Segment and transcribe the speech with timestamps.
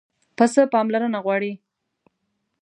[0.37, 1.53] پسه پاملرنه غواړي.